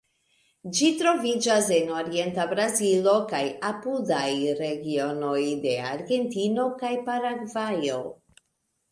[0.75, 4.29] Ĝi troviĝas en orienta Brazilo kaj apudaj
[4.61, 7.99] regionoj de Argentino kaj Paragvajo.